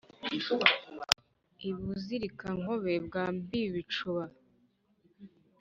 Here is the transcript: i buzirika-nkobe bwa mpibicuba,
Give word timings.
i 1.67 1.69
buzirika-nkobe 1.77 2.93
bwa 3.05 3.25
mpibicuba, 3.39 4.23